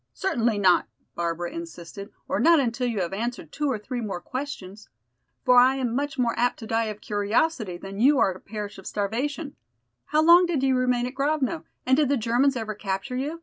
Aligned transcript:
"Certainly 0.15 0.57
not," 0.57 0.87
Barbara 1.13 1.51
insisted, 1.51 2.09
"or 2.27 2.39
not 2.39 2.59
until 2.59 2.87
you 2.87 3.01
have 3.01 3.13
answered 3.13 3.51
two 3.51 3.69
or 3.69 3.77
three 3.77 4.01
more 4.01 4.19
questions. 4.19 4.89
For 5.45 5.57
I 5.59 5.75
am 5.75 5.95
much 5.95 6.17
more 6.17 6.33
apt 6.39 6.57
to 6.57 6.65
die 6.65 6.85
of 6.85 7.01
curiosity 7.01 7.77
than 7.77 7.99
you 7.99 8.17
are 8.17 8.33
to 8.33 8.39
perish 8.39 8.79
of 8.79 8.87
starvation. 8.87 9.55
How 10.05 10.23
long 10.23 10.47
did 10.47 10.63
you 10.63 10.75
remain 10.75 11.05
at 11.05 11.13
Grovno, 11.13 11.65
and 11.85 11.97
did 11.97 12.09
the 12.09 12.17
Germans 12.17 12.55
ever 12.55 12.73
capture 12.73 13.15
you? 13.15 13.39